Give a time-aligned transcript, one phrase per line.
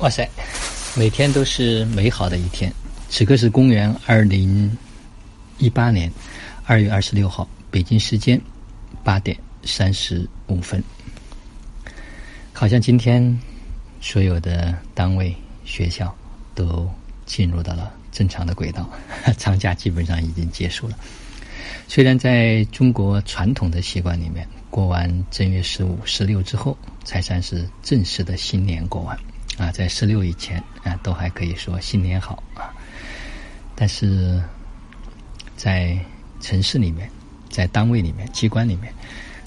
[0.00, 0.26] 哇塞，
[0.96, 2.72] 每天都是美好的一天。
[3.10, 4.74] 此刻是公元二零
[5.58, 6.10] 一八年
[6.64, 8.40] 二月二十六号，北京时间
[9.04, 10.82] 八点三十五分。
[12.54, 13.38] 好像今天
[14.00, 15.36] 所有的单位、
[15.66, 16.16] 学校
[16.54, 16.90] 都
[17.26, 18.88] 进入到了正常的轨道，
[19.36, 20.98] 长假基本上已经结束了。
[21.88, 26.74] 虽然在中国传统的习惯里面，过完正月十五、十六之后，
[27.04, 29.14] 才算是正式的新年过完。
[29.60, 32.72] 啊，在十六以前啊，都还可以说新年好啊。
[33.74, 34.42] 但是
[35.54, 35.98] 在
[36.40, 37.10] 城市里面，
[37.50, 38.90] 在单位里面、机关里面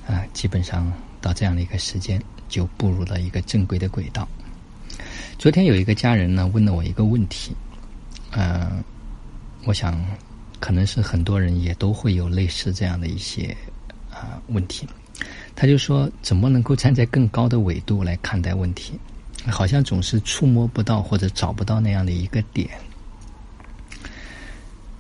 [0.08, 4.28] 啊，基本上到这样的一个时间，就步入了一个正规的轨道。
[5.40, 7.56] 昨天有一个家人呢问了我一个问题，
[8.34, 8.84] 嗯，
[9.66, 10.00] 我想
[10.60, 13.58] 可能是很多人也都会有类似这样的一些
[14.12, 14.88] 啊问题。
[15.56, 19.00] 他就说，怎么能够站在更高的纬度来看待问题？
[19.48, 22.70] 好像总是触摸不到或者找不到那样的一个点，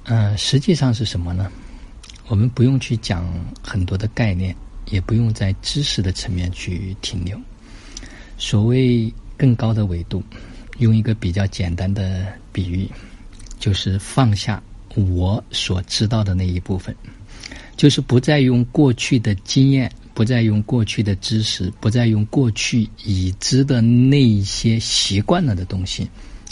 [0.03, 1.51] 嗯，实际上是什么呢？
[2.27, 3.27] 我们不用去讲
[3.61, 4.55] 很多的概念，
[4.89, 7.39] 也不用在知识的层面去停留。
[8.37, 10.23] 所谓更高的维度，
[10.79, 12.89] 用一个比较简单的比喻，
[13.59, 14.61] 就是放下
[14.95, 16.95] 我所知道的那一部分，
[17.77, 19.91] 就是不再用过去的经验。
[20.13, 26.09] 不再用过去的知识，不再用过去已知的那一些习惯了的东西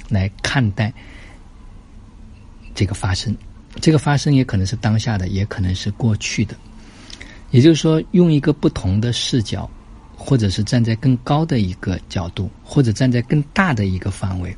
[0.09, 0.91] 来看待
[2.73, 3.35] 这个发生。
[3.79, 6.55] 这个发生也可能是当下的，也可能是过去的。
[7.51, 9.69] 也就是说，用一个不同的视角，
[10.15, 14.55] 或者是站在更高的一个角度，或者站在更大的一个范围。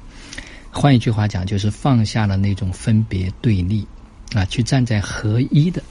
[0.72, 3.86] 换一句话讲，就是放下了那种分别对立
[4.34, 5.84] 啊，去站在合一的。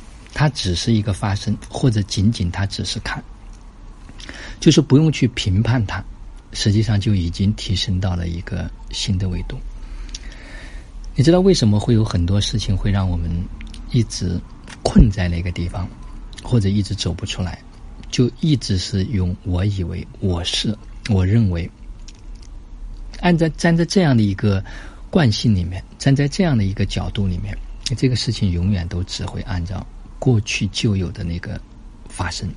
[0.43, 3.23] 它只是一个发生，或者仅仅它只是看，
[4.59, 6.05] 就是不用去评判它，
[6.53, 9.57] 实际上就已经提升到了一个新的维度。
[11.15, 13.31] 你知道为什么会有很多事情会让我们
[13.93, 14.37] 一直
[14.83, 15.89] 困在那个地方，
[16.43, 17.57] 或者一直走不出来？
[18.11, 20.77] 就一直是用我以为我是
[21.09, 21.71] 我认为，
[23.21, 24.61] 按照站在这样的一个
[25.09, 27.57] 惯性里面，站在这样的一个角度里面，
[27.97, 29.87] 这个事情永远都只会按照。
[30.23, 31.61] 过去就有的那个
[32.09, 32.49] 发生。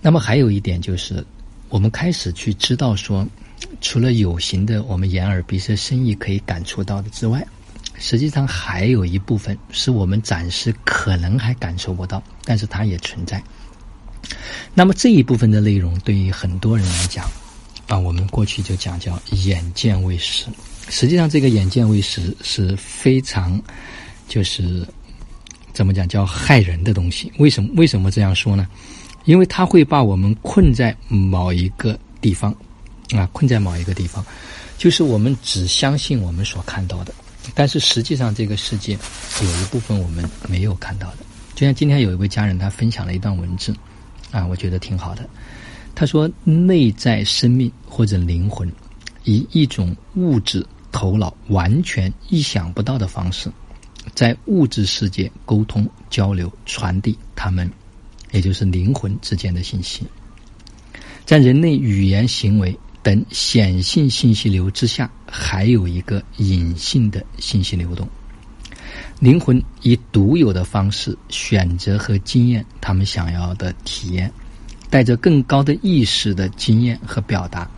[0.00, 1.22] 那么还有一点就是，
[1.68, 3.26] 我们开始去知道说，
[3.82, 7.46] 除了有形的我们眼耳鼻舌身意可以感触到的之外，
[7.98, 13.42] 实际上还有一部分是我们暂时可能还感受不到，但是它也存在。
[14.72, 17.30] 那么这一部分的内容，对于很多人来讲，
[17.86, 20.46] 啊，我们过去就讲叫眼见为实。
[20.88, 23.60] 实际上，这个眼见为实是非常
[24.26, 24.88] 就是。
[25.78, 27.32] 怎么讲叫害人的东西？
[27.38, 28.66] 为什么为什么这样说呢？
[29.26, 32.52] 因为它会把我们困在某一个地方，
[33.12, 34.26] 啊，困在某一个地方，
[34.76, 37.14] 就是我们只相信我们所看到的，
[37.54, 38.98] 但是实际上这个世界
[39.40, 41.18] 有一部分我们没有看到的。
[41.54, 43.72] 就像今天有一位家人他分享了一段文字，
[44.32, 45.30] 啊，我觉得挺好的。
[45.94, 48.68] 他说，内在生命或者灵魂，
[49.22, 53.48] 以一种物质头脑完全意想不到的方式。
[54.14, 57.70] 在物质世界沟通、交流、传递他们，
[58.32, 60.06] 也就是灵魂之间的信息，
[61.24, 68.08] 在人类语言、行为等显性信息流之下，还有一个隐性的信息流动。
[69.20, 74.32] 灵魂以独有的方式选择和经验他们想要的体验，
[74.88, 77.68] 带着更高的意识的经验和表达，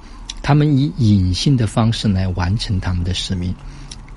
[0.42, 3.54] 他们以隐性的方式来完成他们的使命。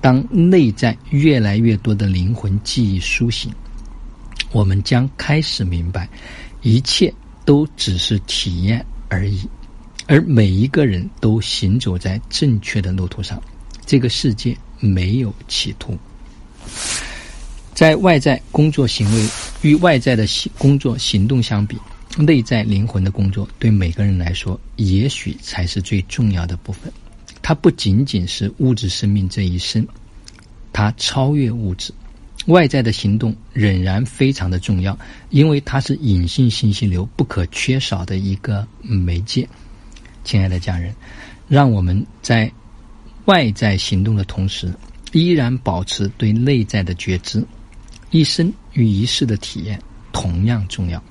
[0.04, 3.50] 当内在越来越多的灵魂记忆苏醒，
[4.52, 6.06] 我们将开始明白，
[6.60, 7.10] 一切
[7.46, 9.48] 都只是体验而已，
[10.06, 13.42] 而每一个人都行走在正确的路途上。
[13.86, 15.96] 这个世界没有企图，
[17.72, 19.28] 在外在工作行为
[19.62, 21.78] 与外在的行工作行动相比，
[22.18, 26.92] 内在灵魂的工作对每个人来说，也许才是最重要的部分。
[27.46, 29.86] 它不仅仅是物质生命这一生，
[30.72, 31.92] 它超越物质，
[32.46, 34.98] 外在的行动仍然非常的重要，
[35.28, 39.46] 因为它是隐性信息流不可缺少的一个媒介。
[40.24, 40.94] 亲爱的家人，
[41.46, 42.50] 让我们在
[43.26, 44.72] 外在行动的同时，
[45.12, 47.44] 依然保持对内在的觉知。
[48.10, 49.78] 一生与一世的体验
[50.12, 51.02] 同样重要。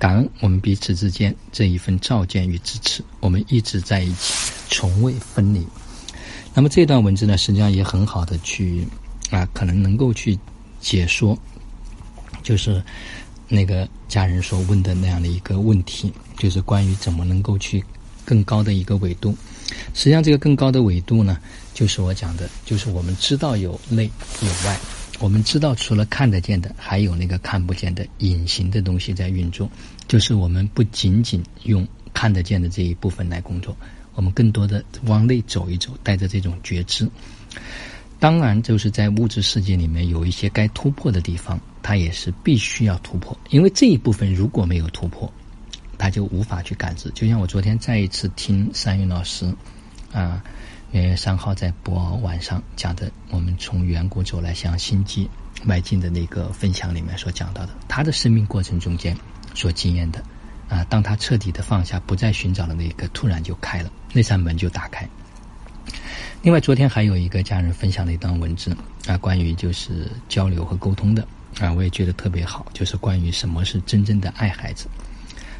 [0.00, 5.66] 感恩我们彼此之间这一份照见与支持，我们一直在一起，从未分离。
[6.54, 8.86] 那么这段文字呢，实际上也很好的去
[9.30, 10.38] 啊，可能能够去
[10.80, 11.38] 解说，
[12.42, 12.82] 就是
[13.48, 17.84] 那个家人所问的那样的一个问题，就是关于怎么能够去
[18.24, 19.36] 更高的一个维度。
[19.94, 21.38] 实际上，这个更高的维度呢，
[21.74, 24.10] 就是我讲的，就是我们知道有内
[24.40, 24.78] 有外，
[25.18, 29.68] 我们知道除了看得见的，还有那个看不见的隐形的东西在运作。
[30.08, 33.76] 就是我们不仅仅用看得见的这一部分来工作，
[34.16, 37.08] 我们更多的往内走一走，带着这种觉知。
[38.18, 45.32] 当然，就是在物质世界里面有一些该突破的地方，它也是必须要突破，因为这一部分如果没有突破，
[45.96, 47.08] 它就无法去感知。
[47.10, 49.54] 就像我昨天再一次听三云老师。
[50.12, 50.42] 啊，
[50.92, 55.28] 元月三号在博鳌晚上讲的，我们从远古走来向星际
[55.62, 59.14] 迈进的那个分享里面所讲到的，他的生命过程中间
[59.52, 60.22] 所经验的，
[60.68, 65.08] 啊，当他彻底的放下，不再寻找的那一刻，突然就开了，那扇门就打开。
[66.42, 68.76] 另外，昨天还有一个家人分享了一段文字
[69.06, 71.26] 啊，关于就是交流和沟通的
[71.60, 74.86] 啊，我也觉得特别好，就是关于什么是真正的爱孩子。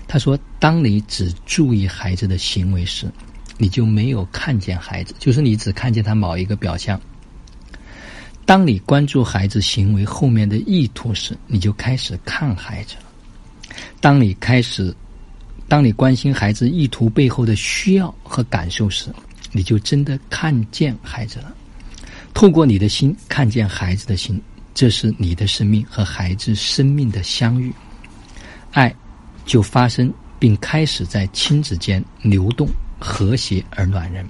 [0.08, 3.11] 他说，当你只注意孩子的行为时。
[3.59, 7.00] 你就没有看见孩子，就是你只看见他某一个表象。
[8.44, 12.97] 当你关注孩子行为后面的意图时，你就开始看孩子。
[14.06, 14.94] 当你开始，
[15.67, 19.12] 当你关心孩子意图背后的需要和感受时，
[19.50, 21.53] 你就真的看见孩子了。
[22.32, 24.41] 透过你的心看见孩子的心，
[24.73, 27.75] 这是你的生命和孩子生命的相遇，
[28.70, 28.94] 爱
[29.44, 32.69] 就发生并开始在亲子间流动。
[33.00, 34.25] 和谐而暖人，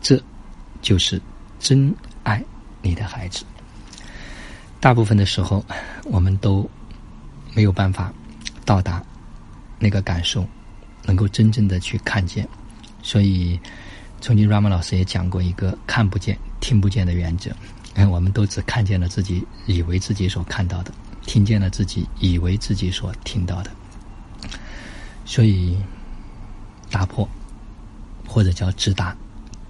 [0.00, 0.18] 这
[0.80, 1.20] 就是
[1.60, 2.42] 真爱
[2.80, 3.44] 你的孩子。
[4.80, 5.62] 大部分的时候，
[6.04, 6.66] 我们都
[7.52, 8.10] 没有办法
[8.64, 9.04] 到达
[9.78, 10.46] 那个感受，
[11.04, 12.48] 能够真正的去看见。
[13.02, 13.58] 所以，
[14.20, 17.50] 曾经 Rama 老师也讲过一个看不见、听不见的原则。
[17.94, 20.92] 哎，我们都只看见了自己以为自己所看到的，
[21.26, 23.70] 听见了自己以为自己所听到的。
[25.24, 25.76] 所以，
[26.90, 27.28] 打破。
[28.30, 29.16] 或者叫直达，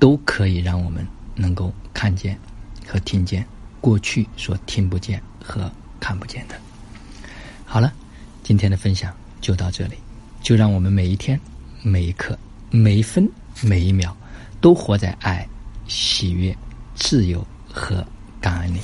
[0.01, 1.07] 都可以让我们
[1.37, 2.37] 能够看见
[2.89, 3.47] 和听见
[3.81, 5.71] 过去所听不见和
[6.01, 6.57] 看不见的。
[7.65, 7.93] 好了，
[8.43, 9.97] 今天的分享就到这里，
[10.43, 11.39] 就让我们每一天、
[11.83, 12.39] 每一刻、
[12.71, 13.29] 每一分、
[13.63, 14.15] 每一秒，
[14.61, 15.47] 都活在爱、
[15.87, 16.57] 喜悦、
[16.95, 18.07] 自由和
[18.41, 18.79] 感恩里。